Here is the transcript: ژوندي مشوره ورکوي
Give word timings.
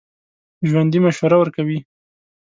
ژوندي 0.69 0.99
مشوره 1.05 1.35
ورکوي 1.39 1.79